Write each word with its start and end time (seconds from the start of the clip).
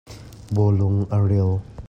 Bawlung 0.55 1.05
a 1.11 1.19
ril. 1.27 1.61